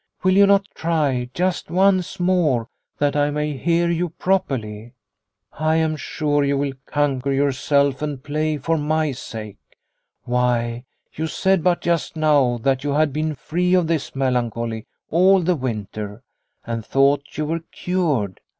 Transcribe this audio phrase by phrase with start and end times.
[0.23, 2.67] Will you not try just once more,
[2.97, 4.93] that I may hear you properly?
[5.53, 9.59] I am sure you will conquer yourself and play for my sake.
[10.23, 15.39] Why, you said but just now that you had been free of this melancholy all
[15.41, 16.23] the winter,
[16.65, 18.39] and thought you were cured.